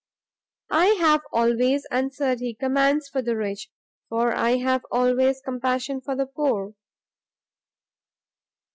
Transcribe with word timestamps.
"I 0.73 0.87
have 0.99 1.21
always," 1.31 1.85
answered 1.91 2.39
he, 2.39 2.55
"commands 2.55 3.07
for 3.07 3.21
the 3.21 3.35
rich, 3.35 3.69
for 4.09 4.33
I 4.33 4.57
have 4.57 4.83
always 4.91 5.41
compassion 5.41 6.01
for 6.01 6.15
the 6.15 6.25
poor." 6.25 6.73